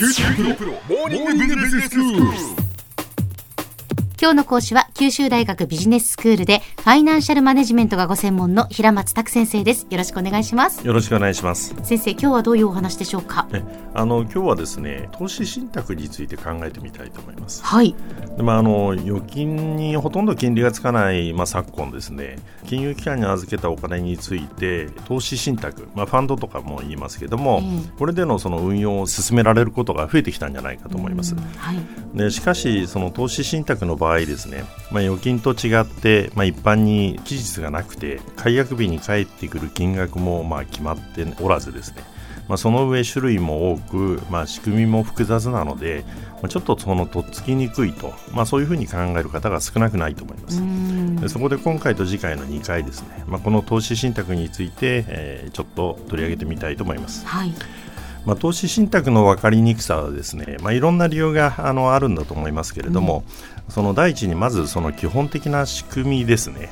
[0.00, 2.59] QT プロプロモーニングビジネススクール。
[4.22, 9.86] 今日の講師は九州大学ビジネススクールでファイナンシャルマネジメントがご専門の平松卓先生です。
[9.88, 10.86] よろしくお願いします。
[10.86, 11.74] よろしくお願いします。
[11.82, 13.48] 先生今日はどういうお話でしょうか？
[13.54, 13.62] え
[13.94, 17.64] あの今日はですね投資信託について考えてみたいと思います。
[17.64, 17.94] はい。
[18.36, 27.98] で、まあ、あの預金にほとんど金利がつかない、まあ、昨今ですね金融機関に預けたお金について投資信託、まあ、ファンドとかも言いますけども、ええ。
[27.98, 31.34] これでのその運用を進められることが増えてきたんじゃないかと思います。
[31.34, 31.78] うんはい。
[32.14, 42.02] でしかし、その投資信託の場合ですね、まあ、預金と違って、まあ、一般に期日がなくて解約日に返ってくる金額もまあ決まっておらずですね、
[42.48, 46.04] まあ、その上種類も多く、まあ、仕組みも複雑なので、
[46.34, 50.60] まあ、ちょっとそのとっつきにくいと、まあ、そういうふうに考える方が少なくないと思います。
[50.60, 51.16] うん。
[51.16, 57.26] でそこで今回と次回の2回ですね、まあ、この投資信託について、えーちょっと取り上げてみたいと思います。
[57.26, 57.52] はい
[58.26, 63.24] まあ、投資信託の分かりにくさはですね、まあ、いろんな理由があのあるんだと思いますけれども、
[63.68, 66.70] その第一にまずその基本的な仕組みですね。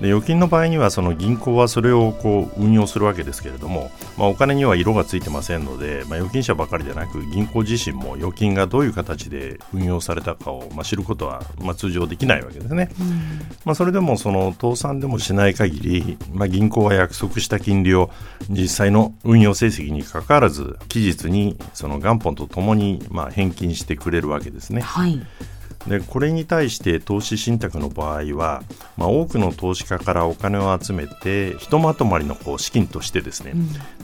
[0.00, 12.90] で預金の場合にはその銀行はそれをこう運用するわけですけれども、まあ、お金には色がついてませんので、まあ、預金者ばかりでなく銀行自身も預金がどういう形で運用されたかをまあ知ることはまあ通常できないわけですね。
[13.64, 18.10] まあ、それでもその倒産でもしない限り、まあ、銀行は約束した金利を
[18.50, 24.80] 実際の運用成績にかかわらず期日にその元本とともにまあ返金してくれるわけですね。
[24.80, 25.20] はい
[25.86, 28.62] でこれに対して投資信託の場合は、
[28.96, 33.52] まあ、多くの投資家からお金を集めてひとまとまりのこう資金としてですね、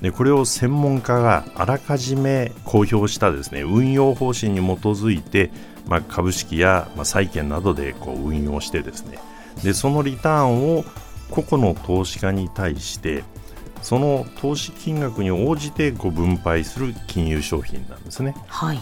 [0.02, 5.50] でこれを専門家があらかじめ公表したですね運用方針に基づいて、
[5.86, 9.18] まあ、株式や、まあ、債券などでこう運用してですね
[9.64, 10.84] でそのリターンを
[11.30, 13.24] 個々の投資家に対して
[13.82, 18.34] その投資金額に応じてご分配する金融商品なんですね。
[18.48, 18.80] はい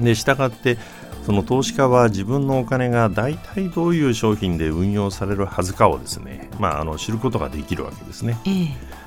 [0.00, 0.78] でしたがって
[1.26, 8.38] その投資家は自分のお金が大体どういう商品で運用されるはずかをですね、まあ、あの知ることができるわけですね。
[8.46, 8.50] え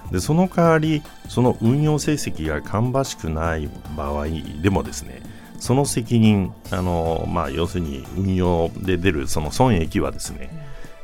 [0.09, 0.11] え。
[0.11, 4.25] でその代わりその運用成績が芳しくない場合
[4.61, 5.21] でもですね
[5.59, 10.49] その責任あの、まあ、要するに運用で出るその損益はですね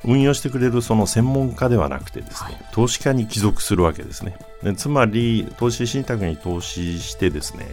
[0.03, 4.37] 運用してくれるその専門家ではなくてですね、投資家に帰属するわけですね。
[4.63, 7.65] でつまり投資信託に投資してですね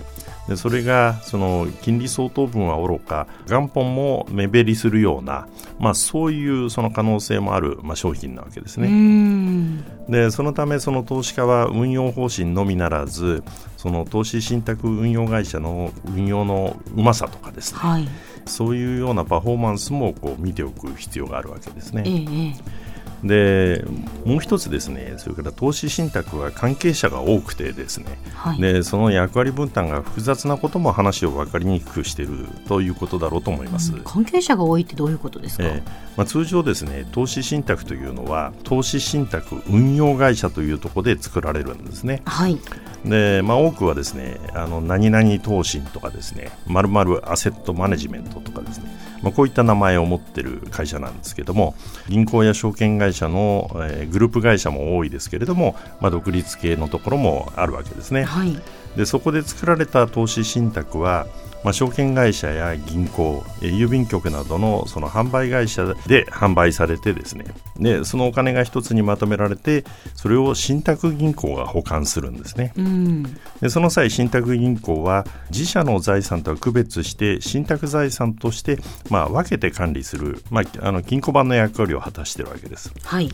[0.48, 5.46] でそれがその金利相当分はおろか元本も目減りするような、
[5.78, 8.88] まあ、そういうその可能性もある、まあ、商品なわけですね。
[8.88, 13.44] うんでそのためその投資家は運用方針のみならず
[13.76, 18.08] その投資信託運用会社の運用のうまさとかですねはい
[18.44, 22.26] そういうようなパフォーマンスもこう見ておく必要があるわけですええね。
[22.28, 22.81] ええ
[23.24, 23.84] で
[24.24, 33.92] もう一つですねそれから投資信託は関係者が多くてですねはいでその役割分担が複雑なことも話を分かりにくくしているということだろうと思います。
[34.04, 42.22] 関係者が多いってどういうことですか、ええまあ、通常ですね投資信託というのは投資信託運用会社というところで作られるんですね。
[42.24, 42.58] はい
[43.04, 48.86] で、まあ、多くはですねあの何々投信とかですねまるまるアセットマネジメントとかですね、
[49.22, 51.74] まあ、こういった名前を持っている会社なんですけども
[52.08, 58.24] 銀行や証券会社の、えーグループ会社も多いですけれども、まあ、独立系のところもあるわけですね。
[58.24, 58.60] はい
[58.96, 61.26] でそこで作られた投資信託は、
[61.64, 67.46] まあ、証券会社や銀行、えー郵便局などのその販売会社で販売されてですね。
[67.78, 72.72] でそのお金が一つにまとめられてそれを信託銀行が保管するんですね。
[72.76, 73.22] うん。
[73.60, 82.92] でその際信託銀行は自社の財産とは区別して信託財産として、まあ、分けて管理する、まあ、あの金庫番の役割を果たしているわけです。
[83.04, 83.30] はい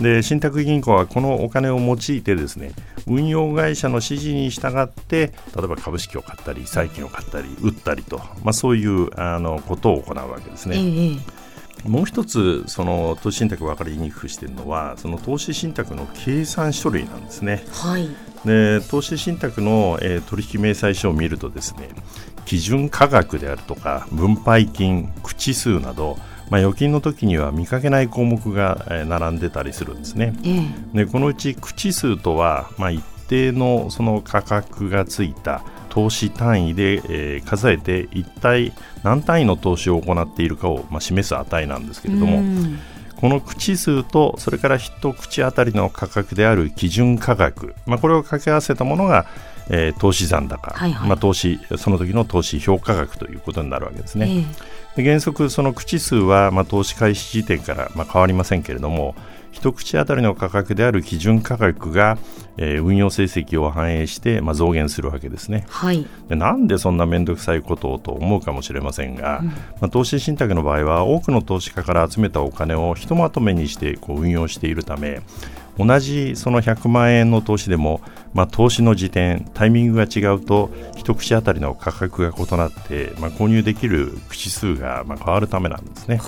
[0.00, 2.72] で信託銀行はこのお金を用いてですね
[3.06, 10.78] 運用会社の指示に従って例えば株式を買ったり債券を買ったり売ったりと、まあ、そういうあのことを行うわけですえね。
[10.78, 11.44] えええ
[11.84, 17.62] もう一つその投資信託分かりにくくしているのはその投資信託の計算書類なんですね。
[17.72, 18.08] はい
[18.44, 21.88] で投資信託の、えー取引明細書を見るとですね
[22.44, 26.18] 基準価格であるとか分配金口数など、
[26.50, 30.34] まあ、預金の時には見かけない項目が、えー並んでたりするんですね。
[30.44, 30.60] え
[30.94, 42.78] えでこのうち口数とは、まあ、一定のその価格がついた投資単位で、えー数えて一体何単位の投資を行っているかを、まあ、示す値なんですけれども、うん
[43.16, 49.24] この口数とそれから一口当たりの価格である基準価格、まあ、これを掛け合わせたものが、
[49.70, 51.08] えー投資残高、はいはい。
[51.08, 54.28] まあ、投資その時の投資評価額ということになるわけですね。
[54.28, 54.38] え
[54.98, 55.02] え。
[55.02, 59.14] で原則その口数は、まあ、投資開始時点から、まあ、変わりませんけれども
[59.50, 62.18] 一口当たりの価格である基準価格が、
[62.56, 65.64] えー、運用成績を反映して、まあ、増減するわけですね。
[65.68, 75.22] はい、でなんでそんな面倒くさいことをと思うかもしれませんが、うん、まあ、投資信託の場合は多くの投資家から集めたお金をひとまとめにしてこう運用しているため
[75.78, 78.00] 同じその100万円の投資でも、
[78.32, 86.20] まあ、投資の時点、タイミングが違うと、一口当たりの価格が異なって、まあ、購入できる口数がまあ変わるためなんですね。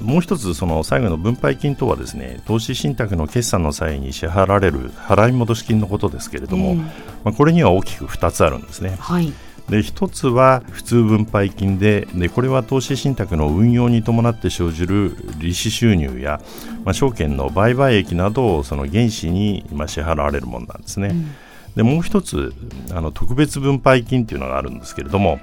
[0.00, 6.90] もう一つ、その最後の分配金とはですね投資信託の決算の際に支払われる払い戻し金のことですけれども、ま
[7.26, 8.96] あ、これには大きく2つあるんですね。
[9.00, 9.32] はい
[9.68, 16.40] で一つは普通分配金ででこれは投資信託の運用に伴って生じる利子収入や、
[16.84, 21.08] まあ、証券の売買益などをその原資に今支払われるものなんですね。
[21.08, 21.34] うん、
[21.74, 22.52] でもう一つ
[22.92, 25.40] あの特別分配金というのがあるんですけれども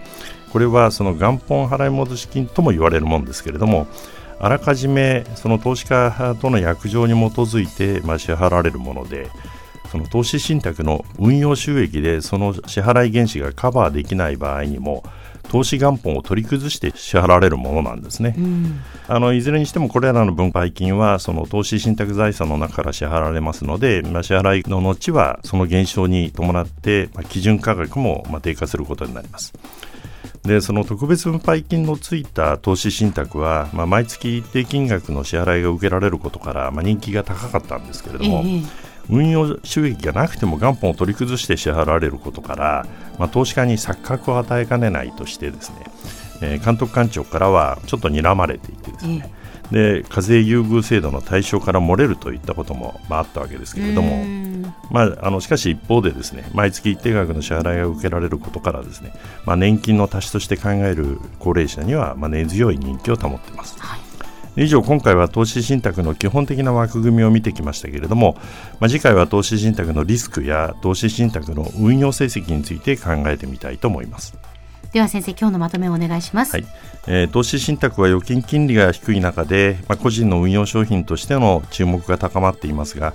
[0.53, 3.87] これはその元本払い戻し金とも言われるものですけれども
[4.39, 9.29] あらかじめその投資家との約定に基づいて、まあ、支払われるもので
[9.93, 15.03] その投資信託の運用収益でその支払い原資がカバーできない場合にも
[15.49, 29.53] 投資元本を取り崩して支払われるものなんですね、うん、あのいずれにしてもこれらの分配金はその投資信託財産の中から支払われますので、まあ、支払いの後はその減少に伴って、まあ、基準価格もまあ低下することになります。
[30.41, 38.65] でその特別分配金のついた投資信託は、まあ、毎月一定金額の支払いが受けられることから、まあ、人気が高かったんですけれども、えー、
[39.09, 42.85] 運用収益がなくても元本を取り崩して支払われることから、
[43.19, 45.75] まあ、投資家に錯覚を与えかねないとしてですね、
[46.41, 49.29] えー、監督官庁からはちょっと睨まれていてですね、
[49.71, 54.23] えー、で課税優遇制度の対象から漏れるといったことも、まあ、あったわけですけれども、
[54.89, 59.11] まあ、あのしかし一方でですね毎月一定額の支払いが受けられることからですね、
[59.45, 63.77] まあ、年金の足しとして考える高齢者には、まあ、根強い人気を保っています。
[63.79, 64.02] はい
[64.55, 68.37] 以上今回は投資信託の基本的な枠組みを見てきましたけれども、
[68.79, 74.37] まあ、次回は投資信託のリスクや投資信託の運用成績について考えてみたいと思います。
[74.91, 76.65] では先生今日のまとめをお願いします、はい。
[77.07, 83.13] えー、投資信託は預金金利が低い中で、まあ、個人の運用商品としての注目が高まっていますが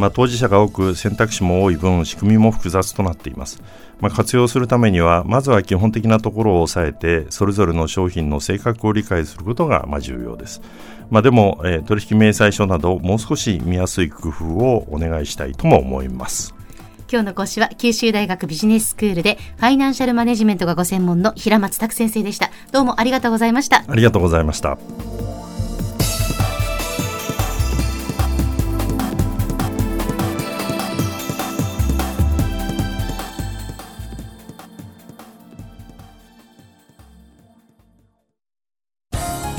[0.00, 3.62] まあ、当事者が多く選択肢も多い分仕組みも複雑となっています、
[4.00, 10.62] まあ、活用するためにはまずは基本的なところを押さえてそれぞれの商品の性格を理解することがまあ重要です、
[11.10, 16.54] まあ、でも、えー、取引明細書などもう少し見やすい工夫をお願いしたいとも思います。
[17.12, 22.52] 今日の講師は九州大学ビジネススクールでファイナンシャルマネジメントがご専門の平松拓先生でした。
[22.70, 23.84] どうもありがとうございました。
[23.88, 24.78] ありがとうございました